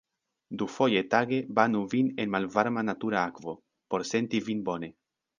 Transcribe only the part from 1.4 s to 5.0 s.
banu vin en malvarma natura akvo, por senti vin bone.